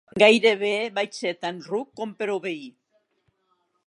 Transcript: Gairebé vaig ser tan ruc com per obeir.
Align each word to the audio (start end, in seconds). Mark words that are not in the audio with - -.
Gairebé 0.21 0.69
vaig 0.95 1.13
ser 1.19 1.33
tan 1.45 1.59
ruc 1.67 1.91
com 2.01 2.17
per 2.23 2.29
obeir. 2.37 2.65